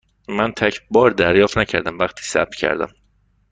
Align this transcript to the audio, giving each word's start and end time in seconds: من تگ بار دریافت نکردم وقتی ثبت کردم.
من 0.29 0.51
تگ 0.51 0.73
بار 0.91 1.09
دریافت 1.11 1.57
نکردم 1.57 1.99
وقتی 1.99 2.23
ثبت 2.23 2.55
کردم. 2.55 2.91